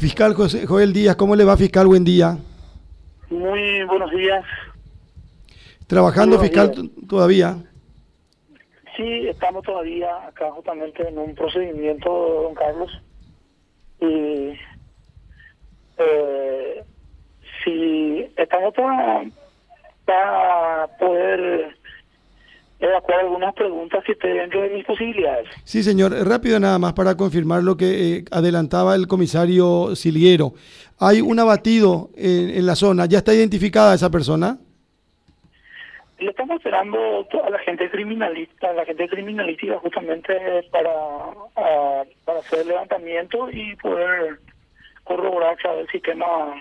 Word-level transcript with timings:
Fiscal 0.00 0.32
José, 0.34 0.64
Joel 0.64 0.92
Díaz, 0.92 1.16
¿cómo 1.16 1.34
le 1.34 1.44
va, 1.44 1.56
fiscal? 1.56 1.88
Buen 1.88 2.04
día. 2.04 2.38
Muy 3.30 3.82
buenos 3.82 4.08
días. 4.12 4.44
¿Trabajando, 5.88 6.38
fiscal, 6.38 6.88
todavía? 7.08 7.56
Sí, 8.96 9.26
estamos 9.26 9.64
todavía 9.64 10.08
acá 10.28 10.52
justamente 10.52 11.08
en 11.08 11.18
un 11.18 11.34
procedimiento, 11.34 12.08
don 12.44 12.54
Carlos. 12.54 12.92
Y 14.00 14.56
eh, 15.98 16.84
si 17.64 18.32
estamos 18.36 18.74
para, 18.74 19.24
para 20.04 20.86
poder 20.96 21.76
evacuar 22.80 23.20
algunas 23.20 23.54
preguntas 23.54 24.04
que 24.04 24.12
esté 24.12 24.28
dentro 24.28 24.60
de 24.62 24.70
mis 24.70 24.84
posibilidades. 24.84 25.48
Sí, 25.64 25.82
señor. 25.82 26.12
Rápido 26.26 26.60
nada 26.60 26.78
más 26.78 26.92
para 26.92 27.16
confirmar 27.16 27.62
lo 27.62 27.76
que 27.76 28.18
eh, 28.18 28.24
adelantaba 28.30 28.94
el 28.94 29.06
comisario 29.08 29.96
Silguero. 29.96 30.52
Hay 31.00 31.20
un 31.20 31.38
abatido 31.40 32.10
en, 32.16 32.50
en 32.50 32.66
la 32.66 32.76
zona. 32.76 33.06
¿Ya 33.06 33.18
está 33.18 33.34
identificada 33.34 33.94
esa 33.94 34.10
persona? 34.10 34.58
Le 36.18 36.30
estamos 36.30 36.56
esperando 36.56 36.98
a 37.44 37.50
la 37.50 37.58
gente 37.60 37.88
criminalista, 37.90 38.70
a 38.70 38.72
la 38.72 38.84
gente 38.84 39.08
criminalística 39.08 39.78
justamente 39.78 40.34
para, 40.72 40.90
a- 41.56 42.02
para 42.24 42.40
hacer 42.40 42.60
el 42.60 42.68
levantamiento 42.68 43.48
y 43.50 43.76
poder 43.76 44.40
corroborar 45.04 45.56
del 45.76 45.86
sistema 45.88 46.60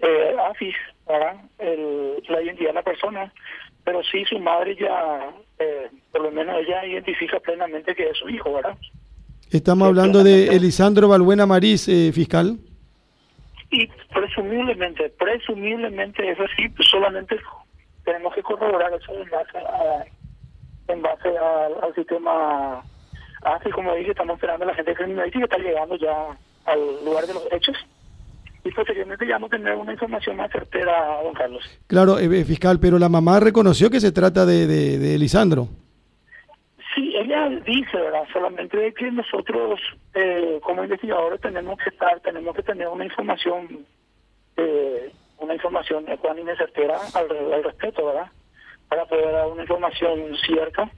eh, 0.00 0.36
AFIS 0.50 0.74
¿verdad? 1.08 1.36
El- 1.58 2.22
la 2.28 2.42
identidad 2.42 2.68
de 2.70 2.74
la 2.74 2.82
persona. 2.82 3.32
Pero 3.88 4.02
sí, 4.02 4.22
su 4.26 4.38
madre 4.38 4.76
ya, 4.78 5.32
eh, 5.58 5.88
por 6.12 6.20
lo 6.20 6.30
menos 6.30 6.56
ella 6.58 6.84
identifica 6.84 7.40
plenamente 7.40 7.94
que 7.94 8.10
es 8.10 8.18
su 8.18 8.28
hijo, 8.28 8.52
¿verdad? 8.52 8.76
Estamos 9.50 9.88
hablando 9.88 10.22
de. 10.22 10.48
Elisandro 10.48 11.08
Balbuena 11.08 11.46
Marís, 11.46 11.88
eh, 11.88 12.12
fiscal. 12.12 12.58
Y 13.70 13.86
presumiblemente, 14.12 15.08
presumiblemente 15.18 16.30
es 16.30 16.38
así, 16.38 16.70
solamente 16.80 17.38
tenemos 18.04 18.34
que 18.34 18.42
corroborar 18.42 18.92
eso 18.92 19.14
en 19.14 19.30
base, 19.30 19.56
a, 19.56 20.92
en 20.92 21.00
base 21.00 21.28
al, 21.28 21.82
al 21.82 21.94
sistema 21.94 22.82
así 23.40 23.70
como 23.70 23.94
dije, 23.94 24.10
estamos 24.10 24.34
esperando 24.34 24.64
a 24.66 24.68
la 24.68 24.74
gente 24.74 24.94
criminalística 24.94 25.48
que 25.48 25.56
está 25.56 25.66
llegando 25.66 25.96
ya 25.96 26.36
al 26.66 27.04
lugar 27.06 27.26
de 27.26 27.32
los 27.32 27.52
hechos 27.52 27.76
y 28.68 28.72
posteriormente 28.72 29.26
ya 29.26 29.34
vamos 29.34 29.52
a 29.52 29.56
tener 29.56 29.74
una 29.74 29.92
información 29.92 30.36
más 30.36 30.50
certera, 30.52 31.22
don 31.22 31.34
Carlos. 31.34 31.62
Claro, 31.86 32.18
eh, 32.18 32.28
eh, 32.40 32.44
fiscal, 32.44 32.78
pero 32.80 32.98
la 32.98 33.08
mamá 33.08 33.40
reconoció 33.40 33.90
que 33.90 34.00
se 34.00 34.12
trata 34.12 34.44
de, 34.44 34.66
de, 34.66 34.98
de 34.98 35.14
Elisandro. 35.14 35.68
Sí, 36.94 37.14
ella 37.16 37.48
dice, 37.64 37.96
¿verdad? 37.96 38.24
Solamente 38.32 38.76
de 38.76 38.92
que 38.92 39.10
nosotros, 39.10 39.80
eh, 40.14 40.58
como 40.62 40.82
investigadores, 40.82 41.40
tenemos 41.40 41.78
que 41.78 41.90
estar, 41.90 42.20
tenemos 42.20 42.54
que 42.54 42.62
tener 42.62 42.88
una 42.88 43.04
información, 43.04 43.86
eh, 44.56 45.12
una 45.38 45.54
información 45.54 46.08
ecuánime 46.08 46.56
certera 46.56 46.98
al, 47.14 47.54
al 47.54 47.64
respecto, 47.64 48.06
¿verdad? 48.06 48.30
Para 48.88 49.04
poder 49.06 49.32
dar 49.32 49.46
una 49.46 49.62
información 49.62 50.36
cierta. 50.44 50.90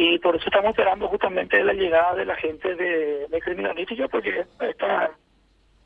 Y 0.00 0.18
por 0.20 0.36
eso 0.36 0.44
estamos 0.46 0.70
esperando 0.70 1.08
justamente 1.08 1.62
la 1.64 1.72
llegada 1.72 2.14
de 2.14 2.24
la 2.24 2.36
gente 2.36 2.76
de, 2.76 3.26
de 3.26 3.40
criminalística, 3.40 4.06
porque 4.06 4.46
esta, 4.60 5.10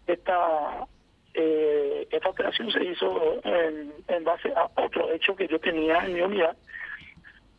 esta, 0.07 0.87
eh, 1.35 2.07
esta 2.11 2.29
operación 2.29 2.71
se 2.71 2.85
hizo 2.85 3.41
en, 3.45 3.93
en 4.09 4.25
base 4.25 4.53
a 4.55 4.69
otro 4.83 5.11
hecho 5.13 5.35
que 5.37 5.49
yo 5.49 5.59
tenía 5.59 6.05
en 6.05 6.15
mi 6.15 6.21
unidad 6.21 6.57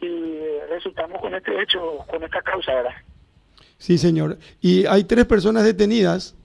y 0.02 0.40
resultamos 0.70 1.22
con 1.22 1.34
este 1.34 1.62
hecho, 1.62 2.00
con 2.10 2.24
esta 2.24 2.42
causa, 2.42 2.74
¿verdad? 2.76 2.96
Sí, 3.78 3.98
señor. 3.98 4.38
Y 4.62 4.86
hay 4.86 5.04
tres 5.04 5.26
personas 5.26 5.64
detenidas. 5.64 6.36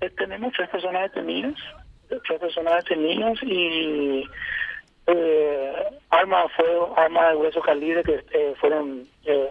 Eh, 0.00 0.10
tenemos 0.10 0.52
tres 0.52 0.68
personas 0.68 1.02
detenidas, 1.02 1.54
tres 2.08 2.40
personas 2.40 2.84
detenidas 2.84 3.42
y 3.42 4.24
eh, 5.06 5.72
armas 6.10 6.44
de 6.44 6.48
fuego, 6.54 6.94
armas 6.96 7.30
de 7.30 7.36
hueso 7.36 7.60
calibre 7.60 8.02
que 8.02 8.24
eh, 8.32 8.54
fueron 8.60 9.08
eh, 9.24 9.48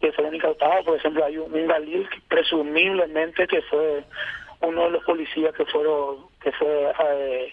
que 0.00 0.12
fueron 0.12 0.34
incautadas. 0.34 0.84
Por 0.84 0.96
ejemplo, 0.96 1.24
hay 1.24 1.38
un, 1.38 1.52
un 1.52 1.66
galil 1.66 2.08
que 2.08 2.20
presumiblemente 2.28 3.46
que 3.46 3.62
fue 3.62 4.04
uno 4.62 4.84
de 4.84 4.90
los 4.90 5.04
policías 5.04 5.54
que 5.54 5.64
fueron 5.66 6.16
que 6.42 6.52
fue 6.52 6.92
eh, 7.10 7.52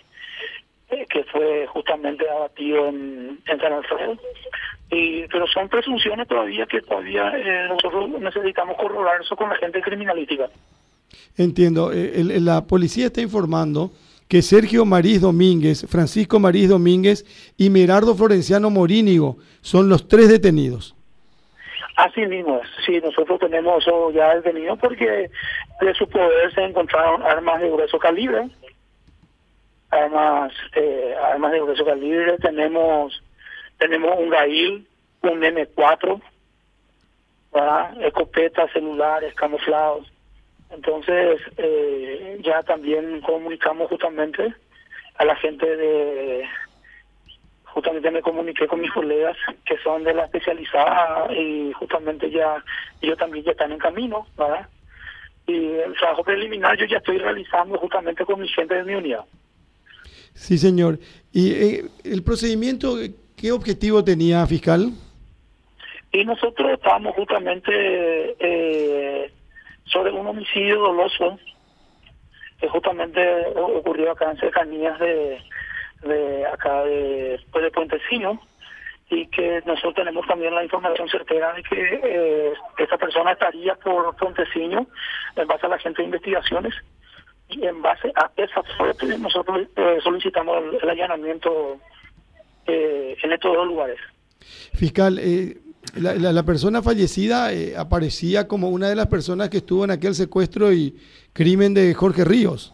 eh, 0.89 1.05
que 1.09 1.23
fue 1.25 1.65
justamente 1.67 2.29
abatido 2.29 2.87
en, 2.89 3.39
en 3.45 3.59
San 3.59 3.73
Alfredo. 3.73 4.17
Y, 4.91 5.25
pero 5.27 5.47
son 5.47 5.67
presunciones 5.69 6.27
todavía 6.27 6.65
que 6.67 6.81
todavía 6.81 7.31
eh, 7.35 7.67
nosotros 7.67 8.09
necesitamos 8.21 8.77
corroborar 8.77 9.21
eso 9.21 9.35
con 9.35 9.49
la 9.49 9.55
gente 9.55 9.81
criminalística. 9.81 10.49
Entiendo. 11.37 11.91
eh, 11.91 12.11
el- 12.15 12.45
la 12.45 12.65
policía 12.67 13.07
está 13.07 13.21
informando 13.21 13.91
que 14.27 14.41
Sergio 14.41 14.85
Marís 14.85 15.21
Domínguez, 15.21 15.85
Francisco 15.89 16.39
Marís 16.39 16.69
Domínguez 16.69 17.25
y 17.57 17.69
Merardo 17.69 18.15
Florenciano 18.15 18.69
Morínigo 18.69 19.37
son 19.61 19.89
los 19.89 20.07
tres 20.07 20.29
detenidos. 20.29 20.95
Así 21.95 22.25
mismo. 22.25 22.61
Sí, 22.85 22.99
nosotros 23.01 23.39
tenemos 23.39 23.83
eso 23.83 24.11
ya 24.11 24.35
detenido 24.35 24.75
porque 24.77 25.29
de 25.79 25.93
su 25.93 26.07
poder 26.09 26.53
se 26.53 26.63
encontraron 26.63 27.21
armas 27.21 27.61
de 27.61 27.69
grueso 27.69 27.99
calibre, 27.99 28.49
armas 29.91 30.51
eh, 30.75 31.15
armas 31.21 31.51
de 31.51 31.59
grueso 31.59 31.85
calibre, 31.85 32.37
tenemos 32.37 33.21
tenemos 33.77 34.17
un 34.17 34.29
GAIL, 34.29 34.87
un 35.21 35.41
M4, 35.41 36.21
¿verdad? 37.53 38.01
escopetas, 38.03 38.71
celulares, 38.71 39.33
camuflados. 39.35 40.11
Entonces, 40.71 41.39
eh, 41.57 42.39
ya 42.41 42.63
también 42.63 43.21
comunicamos 43.21 43.89
justamente 43.89 44.53
a 45.15 45.25
la 45.25 45.35
gente 45.35 45.75
de 45.75 46.47
justamente 47.73 48.11
me 48.11 48.21
comuniqué 48.21 48.67
con 48.67 48.79
mis 48.79 48.91
colegas 48.91 49.35
que 49.65 49.77
son 49.79 50.03
de 50.03 50.13
la 50.13 50.25
especializada 50.25 51.33
y 51.33 51.71
justamente 51.73 52.29
ya 52.29 52.63
ellos 53.01 53.17
también 53.17 53.43
ya 53.43 53.51
están 53.51 53.71
en 53.71 53.79
camino, 53.79 54.27
¿verdad? 54.37 54.67
Y 55.47 55.55
el 55.55 55.93
trabajo 55.95 56.23
preliminar 56.23 56.77
yo 56.77 56.85
ya 56.85 56.97
estoy 56.97 57.17
realizando 57.17 57.77
justamente 57.79 58.23
con 58.25 58.39
mi 58.39 58.47
gente 58.47 58.75
de 58.75 58.83
mi 58.83 58.93
unidad. 58.93 59.25
Sí, 60.33 60.57
señor. 60.57 60.99
¿Y 61.31 61.51
eh, 61.51 61.85
el 62.03 62.23
procedimiento, 62.23 62.95
qué 63.35 63.51
objetivo 63.51 64.03
tenía, 64.03 64.45
fiscal? 64.45 64.91
Y 66.11 66.23
nosotros 66.25 66.71
estábamos 66.71 67.15
justamente 67.15 67.71
eh, 68.39 69.31
sobre 69.85 70.11
un 70.11 70.27
homicidio 70.27 70.79
doloso 70.79 71.39
que 72.59 72.69
justamente 72.69 73.19
ocurrió 73.55 74.11
acá 74.11 74.31
en 74.31 74.37
cercanías 74.37 74.97
de, 74.99 75.39
de 76.03 76.45
acá 76.45 76.83
de, 76.83 77.39
pues 77.51 77.63
de 77.63 77.71
Puentecillo 77.71 78.39
y 79.09 79.27
que 79.27 79.61
nosotros 79.65 79.95
tenemos 79.95 80.25
también 80.27 80.55
la 80.55 80.63
información 80.63 81.07
certera 81.09 81.53
de 81.53 81.63
que 81.63 81.99
eh, 82.03 82.53
esta 82.77 82.97
persona 82.97 83.33
estaría 83.33 83.75
por 83.75 84.15
Ponteciño 84.15 84.87
en 85.35 85.47
base 85.47 85.65
a 85.65 85.69
la 85.69 85.77
gente 85.79 86.01
de 86.01 86.05
investigaciones 86.05 86.73
y 87.49 87.65
en 87.65 87.81
base 87.81 88.11
a 88.15 88.31
esa 88.37 88.63
fuente 88.77 89.17
nosotros 89.19 89.67
eh, 89.75 89.97
solicitamos 90.03 90.57
el, 90.63 90.79
el 90.81 90.89
allanamiento 90.89 91.77
eh, 92.65 93.15
en 93.21 93.31
estos 93.33 93.53
dos 93.53 93.67
lugares. 93.67 93.99
Fiscal, 94.73 95.19
eh, 95.19 95.57
la, 95.95 96.15
la- 96.15 96.31
la 96.31 96.43
persona 96.43 96.81
fallecida 96.81 97.51
eh, 97.53 97.75
aparecía 97.77 98.47
como 98.47 98.69
una 98.69 98.87
de 98.89 98.95
las 98.95 99.07
personas 99.07 99.49
que 99.49 99.57
estuvo 99.57 99.83
en 99.83 99.91
aquel 99.91 100.15
secuestro 100.15 100.71
y 100.73 100.97
crimen 101.33 101.73
de 101.73 101.93
Jorge 101.93 102.23
Ríos. 102.23 102.73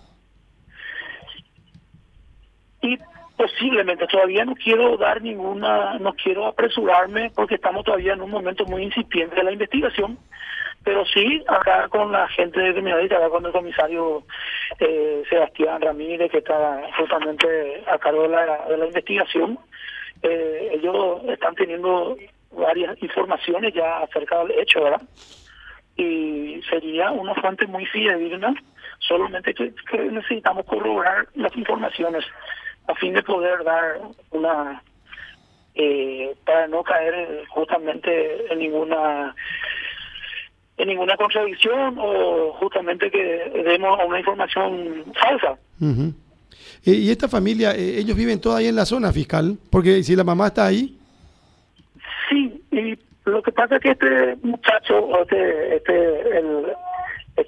y 2.81 2.97
posiblemente 3.39 4.05
todavía 4.07 4.44
no 4.44 4.53
quiero 4.53 4.97
dar 4.97 5.22
ninguna, 5.22 5.97
no 5.97 6.11
quiero 6.11 6.45
apresurarme 6.45 7.31
porque 7.33 7.55
estamos 7.55 7.85
todavía 7.85 8.11
en 8.11 8.22
un 8.22 8.31
momento 8.31 8.66
muy 8.66 8.83
incipiente 8.83 9.33
de 9.33 9.45
la 9.45 9.53
investigación, 9.53 10.19
pero 10.83 11.05
sí 11.05 11.41
acá 11.47 11.88
con 11.88 12.11
la 12.11 12.28
gente 12.28 12.59
de 12.59 12.73
criminalidad, 12.73 13.19
acá 13.19 13.29
con 13.29 13.45
el 13.45 13.53
comisario 13.53 14.23
eh, 14.78 15.23
Sebastián 15.29 15.81
Ramírez 15.81 16.29
que 16.29 16.40
está 16.40 16.81
justamente 16.97 17.81
a 17.87 17.97
cargo 17.97 18.23
de 18.23 18.28
la, 18.28 18.66
de 18.67 18.78
la 18.78 18.87
investigación, 18.87 19.58
eh, 20.22 20.72
ellos 20.73 21.22
están 21.29 21.55
teniendo 21.55 22.17
varias 22.52 23.02
informaciones 23.02 23.73
ya 23.73 23.99
acerca 23.99 24.40
del 24.40 24.59
hecho, 24.59 24.84
¿verdad? 24.84 25.02
y 25.96 26.61
sería 26.69 27.11
una 27.11 27.35
fuente 27.35 27.67
muy 27.67 27.85
fidedigna, 27.85 28.53
solamente 28.99 29.53
que 29.53 29.73
necesitamos 30.11 30.66
corroborar 30.66 31.28
las 31.35 31.55
informaciones 31.55 32.25
a 32.90 32.96
fin 32.96 33.14
de 33.14 33.22
poder 33.22 33.64
dar 33.64 34.00
una, 34.32 34.82
eh, 35.76 36.36
para 36.46 36.68
no 36.68 36.84
caer 36.84 37.46
justamente 37.50 38.52
en 38.52 38.59
ninguna 38.59 39.36
en 40.78 40.88
ninguna 40.88 41.18
contradicción 41.18 41.97
o 42.00 42.53
justamente 42.53 43.12
que 43.12 43.52
demos 43.66 44.00
una 44.08 44.20
información 44.20 45.03
falsa. 45.14 45.58
Eh, 46.86 46.91
y 46.91 47.12
esta 47.12 47.28
familia, 47.28 47.76
eh, 47.76 48.00
ellos 48.00 48.16
viven 48.16 48.40
todos 48.40 48.58
ahí 48.58 48.68
en 48.68 48.78
la 48.78 48.86
zona, 48.86 49.12
fiscal, 49.12 49.58
porque 49.70 50.03
si 50.03 50.16
la 50.16 50.24
mamá 50.24 50.47
está 50.47 50.66
ahí, 50.66 50.96
Sí, 52.30 52.62
y 52.72 52.97
lo 53.26 53.41
que 53.41 53.52
pasa 53.52 53.78
es 53.78 53.82
que 53.82 53.90
este 53.91 54.38
muchacho, 54.44 55.22
este, 55.22 55.78
este 55.78 56.38
el, 56.38 56.66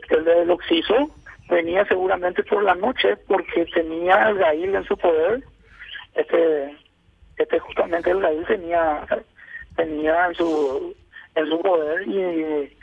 el 0.10 0.26
del 0.26 0.50
Oxiso 0.50 1.12
venía 1.52 1.86
seguramente 1.86 2.44
por 2.44 2.64
la 2.64 2.74
noche 2.76 3.18
porque 3.28 3.66
tenía 3.66 4.30
el 4.30 4.38
GAIL 4.38 4.76
en 4.76 4.86
su 4.86 4.98
poder. 4.98 5.44
Este, 6.16 6.78
este 7.38 7.60
justamente 7.60 8.10
el 8.10 8.22
GAIL 8.22 8.46
tenía, 8.46 9.06
tenía 9.76 10.28
en 10.28 10.36
su, 10.36 10.96
en 11.36 11.48
su 11.48 11.62
poder 11.62 12.08
y 12.08 12.78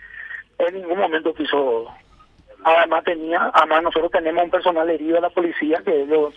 en 0.59 0.75
ningún 0.75 0.99
momento 0.99 1.35
quiso 1.35 1.89
además 2.65 3.05
tenía 3.05 3.51
además 3.55 3.85
nosotros 3.85 4.11
tenemos 4.11 4.45
un 4.45 4.51
personal 4.51 4.91
herido 4.91 5.15
de 5.15 5.21
la 5.21 5.31
policía 5.31 5.81
que 5.85 6.03
ellos 6.03 6.35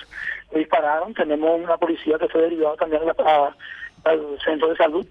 dispararon 0.54 1.16
tenemos 1.16 1.60
una 1.60 1.77
policía 1.77 2.19
que 2.19 2.27
fue 2.27 2.42
derivada 2.42 2.75
también 2.75 3.01
al 4.04 4.39
centro 4.45 4.69
de 4.69 4.75
salud 4.75 5.07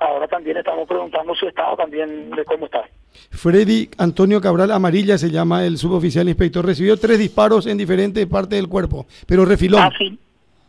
ahora 0.00 0.26
también 0.26 0.56
estamos 0.56 0.88
preguntando 0.88 1.32
su 1.36 1.46
estado 1.46 1.76
también 1.76 2.30
de 2.30 2.44
cómo 2.44 2.66
está 2.66 2.88
Freddy 3.30 3.88
Antonio 3.98 4.40
Cabral 4.40 4.70
Amarilla 4.70 5.18
se 5.18 5.30
llama 5.30 5.64
el 5.64 5.78
suboficial 5.78 6.28
inspector 6.28 6.64
recibió 6.64 6.96
tres 6.96 7.18
disparos 7.18 7.66
en 7.66 7.78
diferentes 7.78 8.26
partes 8.26 8.58
del 8.58 8.68
cuerpo 8.68 9.06
pero 9.26 9.44
refiló 9.44 9.78
así 9.78 10.18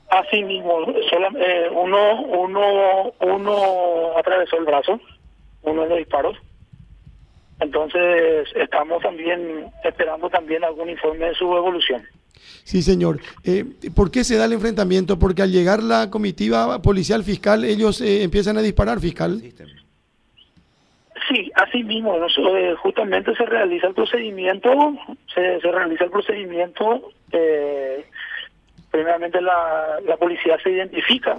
así 0.09 0.43
mismo 0.43 0.79
eh, 0.91 1.69
uno 1.71 2.21
uno 2.23 3.13
uno 3.21 4.17
atravesó 4.17 4.57
el 4.57 4.65
brazo 4.65 4.99
uno 5.63 5.83
de 5.83 5.89
los 5.89 5.97
disparos 5.99 6.37
entonces, 7.59 8.47
estamos 8.55 9.01
también 9.01 9.65
esperando 9.83 10.29
también 10.29 10.63
algún 10.63 10.89
informe 10.89 11.25
de 11.25 11.35
su 11.35 11.45
evolución. 11.55 12.01
Sí, 12.63 12.81
señor. 12.81 13.19
Eh, 13.43 13.65
¿Por 13.93 14.11
qué 14.11 14.23
se 14.23 14.37
da 14.37 14.45
el 14.45 14.53
enfrentamiento? 14.53 15.19
Porque 15.19 15.41
al 15.41 15.51
llegar 15.51 15.83
la 15.83 16.09
comitiva 16.09 16.81
policial 16.81 17.23
fiscal, 17.23 17.65
ellos 17.65 17.99
eh, 17.99 18.23
empiezan 18.23 18.57
a 18.57 18.61
disparar, 18.61 18.99
fiscal. 18.99 19.41
Sí, 19.41 19.53
así 21.55 21.83
mismo. 21.83 22.17
Justamente 22.77 23.35
se 23.35 23.45
realiza 23.45 23.87
el 23.87 23.93
procedimiento, 23.93 24.69
se, 25.33 25.59
realiza 25.59 26.05
el 26.05 26.11
procedimiento. 26.11 27.11
Eh, 27.31 28.05
primeramente 28.91 29.41
la, 29.41 29.99
policía 30.19 30.57
se 30.63 30.71
identifica, 30.71 31.37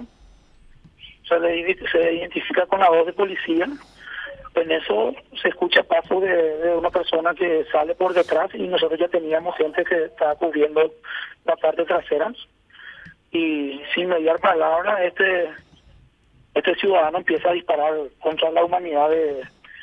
se, 1.27 1.89
se 1.91 2.13
identifica 2.13 2.65
con 2.65 2.79
la 2.79 2.89
voz 2.89 3.05
de 3.05 3.13
policía 3.13 3.67
en 4.55 4.71
eso 4.71 5.13
se 5.41 5.47
escucha 5.47 5.83
paso 5.83 6.19
de, 6.19 6.75
una 6.75 6.89
persona 6.89 7.33
que 7.33 7.65
sale 7.71 7.95
por 7.95 8.13
detrás 8.13 8.53
y 8.53 8.67
nosotros 8.67 8.99
ya 8.99 9.07
teníamos 9.07 9.55
gente 9.55 9.83
que 9.83 10.05
estaba 10.05 10.35
cubriendo 10.35 10.91
la 11.45 11.55
parte 11.55 11.85
trasera 11.85 12.33
y 13.31 13.81
sin 13.95 14.09
mediar 14.09 14.39
palabra 14.39 15.03
este 15.05 15.49
este 16.53 16.75
ciudadano 16.75 17.19
empieza 17.19 17.49
a 17.49 17.53
disparar 17.53 17.93
contra 18.19 18.51
la 18.51 18.65
humanidad 18.65 19.09
de 19.09 19.41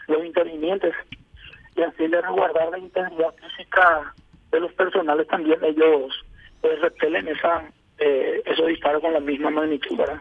los 0.09 0.25
intervinientes 0.25 0.95
y 1.77 1.83
así 1.83 2.09
de 2.09 2.21
resguardar 2.21 2.71
la 2.71 2.79
integridad 2.79 3.35
física 3.35 4.15
de 4.51 4.61
los 4.61 4.73
personales 4.73 5.27
también 5.29 5.63
ellos 5.63 6.13
eh, 6.63 6.77
repelen 6.81 7.29
esa 7.29 7.63
eh, 7.99 8.43
esos 8.47 8.67
disparos 8.67 9.03
con 9.03 9.13
la 9.13 9.21
misma 9.21 9.51
magnitud 9.51 9.97
¿verdad? 9.97 10.21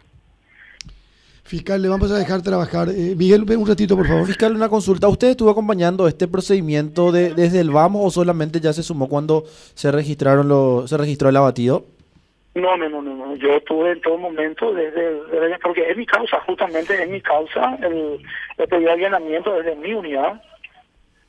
Fiscal, 1.48 1.82
le 1.82 1.88
vamos 1.88 2.12
a 2.12 2.18
dejar 2.18 2.42
trabajar. 2.42 2.90
Eh, 2.90 3.16
Miguel, 3.16 3.46
ven 3.46 3.62
un 3.62 3.68
ratito, 3.68 3.96
por 3.96 4.06
favor. 4.06 4.28
Fiscal, 4.28 4.54
una 4.54 4.68
consulta. 4.68 5.08
¿Usted 5.08 5.30
estuvo 5.30 5.50
acompañando 5.50 6.06
este 6.06 6.28
procedimiento 6.28 7.14
de, 7.14 7.34
desde 7.34 7.62
el 7.62 7.70
vamos 7.70 8.02
o 8.04 8.12
solamente 8.12 8.60
ya 8.60 8.74
se 8.74 8.84
sumó 8.84 9.08
cuando 9.08 9.46
se 9.74 9.90
registraron 9.90 10.50
lo, 10.50 10.90
se 10.90 10.98
registró 10.98 11.30
el 11.30 11.38
abatido? 11.38 11.86
No, 12.58 12.76
no, 12.76 12.90
no, 12.90 13.04
no, 13.04 13.36
yo 13.36 13.54
estuve 13.54 13.92
en 13.92 14.02
todo 14.02 14.18
momento 14.18 14.74
desde, 14.74 15.60
porque 15.62 15.92
es 15.92 15.96
mi 15.96 16.08
causa, 16.08 16.40
justamente 16.40 17.04
es 17.04 17.08
mi 17.08 17.22
causa 17.22 17.78
el, 17.84 18.20
el 18.58 18.68
pedido 18.68 18.88
de 18.88 18.94
allanamiento 18.94 19.54
desde 19.54 19.76
mi 19.76 19.94
unidad. 19.94 20.42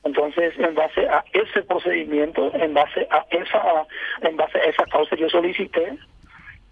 Entonces, 0.05 0.55
en 0.59 0.75
base 0.75 1.07
a 1.07 1.23
ese 1.35 1.63
procedimiento, 1.65 2.51
en 2.55 2.73
base 2.73 3.07
a 3.11 3.27
esa, 3.31 3.87
en 4.23 4.39
base 4.39 4.57
a 4.57 4.71
esa 4.71 4.85
causa 4.85 5.17
yo 5.17 5.29
solicité 5.29 5.99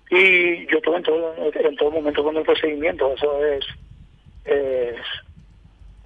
y 0.08 0.66
yo 0.68 0.78
estuve 0.78 0.96
en 0.96 1.02
todo, 1.02 1.34
en 1.54 1.76
todo 1.76 1.90
momento 1.90 2.24
con 2.24 2.38
el 2.38 2.44
procedimiento, 2.44 3.12
eso 3.12 3.44
es, 3.44 3.66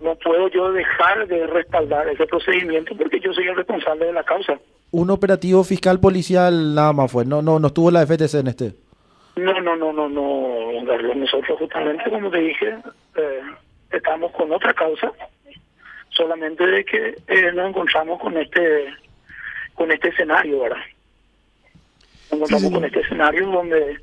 no 0.01 0.15
puedo 0.17 0.49
yo 0.49 0.73
dejar 0.73 1.27
de 1.27 1.47
respaldar 1.47 2.09
ese 2.09 2.27
procedimiento 2.27 2.97
porque 2.97 3.21
yo 3.21 3.33
soy 3.33 3.47
el 3.49 3.57
responsable 3.57 4.07
de 4.07 4.13
la 4.13 4.25
causa. 4.25 4.59
Un 4.91 5.11
operativo 5.11 5.63
fiscal 5.65 6.01
policial 6.01 6.75
nada 6.75 6.93
más 6.93 7.13
fue, 7.13 7.25
no 7.25 7.43
no 7.43 7.59
no 7.59 7.69
estuvo 7.69 7.91
la 7.91 8.07
FTC 8.07 8.35
en 8.35 8.49
este. 8.49 8.75
No, 9.37 9.61
no, 9.61 9.77
no, 9.77 9.93
no, 9.93 10.09
no, 10.09 11.15
nosotros 11.15 11.59
justamente 11.59 12.11
como 12.11 12.31
te 12.31 12.39
dije, 12.39 12.77
eh, 13.17 13.41
estamos 13.91 14.33
con 14.33 14.53
otra 14.53 14.75
causa, 14.75 15.13
solamente 16.11 16.67
de 16.67 16.85
que 16.85 17.15
eh, 17.29 17.53
nos 17.55 17.69
encontramos 17.69 18.21
con 18.21 18.37
este 18.37 18.87
con 19.75 19.91
este 19.91 20.09
escenario, 20.09 20.61
¿verdad? 20.61 20.83
encontramos 22.31 22.71
con 22.71 22.85
este 22.85 23.01
escenario 23.01 23.47
donde 23.47 23.99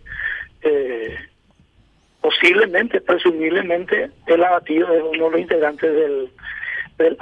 eh, 0.61 1.15
posiblemente, 2.21 3.01
presumiblemente, 3.01 4.09
el 4.27 4.43
abatido 4.43 4.93
es 4.93 5.01
uno 5.01 5.25
de 5.25 5.31
los 5.31 5.39
integrantes 5.39 5.93
del, 5.93 6.29
del 6.97 7.17